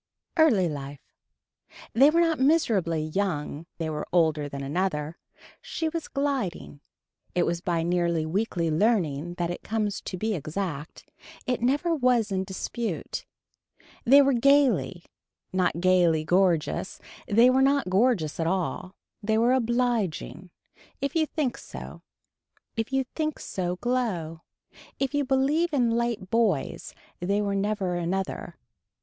Early 0.35 0.67
Life. 0.67 1.13
They 1.93 2.09
were 2.09 2.21
not 2.21 2.39
miserably 2.39 3.03
young 3.03 3.67
they 3.77 3.87
were 3.87 4.07
older 4.11 4.49
than 4.49 4.63
another. 4.63 5.19
She 5.61 5.89
was 5.89 6.07
gliding. 6.07 6.81
It 7.35 7.43
is 7.43 7.61
by 7.61 7.83
nearly 7.83 8.25
weekly 8.25 8.71
leaning 8.71 9.35
that 9.35 9.51
it 9.51 9.61
comes 9.61 10.01
to 10.01 10.17
be 10.17 10.33
exact. 10.33 11.07
It 11.45 11.61
never 11.61 11.93
was 11.93 12.31
in 12.31 12.45
dispute. 12.45 13.27
They 14.03 14.23
were 14.23 14.33
gayly 14.33 15.05
not 15.53 15.79
gaily 15.79 16.23
gorgeous. 16.23 16.99
They 17.27 17.51
were 17.51 17.61
not 17.61 17.87
gorgeous 17.87 18.39
at 18.39 18.47
all. 18.47 18.95
They 19.21 19.37
were 19.37 19.53
obliging. 19.53 20.49
If 20.99 21.15
you 21.15 21.27
think 21.27 21.57
so. 21.59 22.01
If 22.75 22.91
you 22.91 23.03
think 23.13 23.37
so 23.37 23.75
glow. 23.75 24.41
If 24.97 25.13
you 25.13 25.23
believe 25.25 25.71
in 25.71 25.91
light 25.91 26.31
boys. 26.31 26.95
They 27.19 27.39
were 27.39 27.53
never 27.53 27.93
another. 27.93 28.57